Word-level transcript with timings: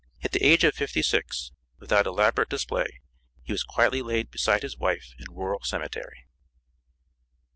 At 0.23 0.31
the 0.31 0.41
age 0.43 0.63
of 0.63 0.73
fifty 0.73 1.03
six, 1.03 1.51
without 1.77 2.07
elaborate 2.07 2.49
display, 2.49 3.01
he 3.43 3.51
was 3.51 3.61
quietly 3.63 4.01
laid 4.01 4.31
beside 4.31 4.63
his 4.63 4.75
wife 4.75 5.13
in 5.19 5.25
Rural 5.29 5.59
Cemetery. 5.61 6.25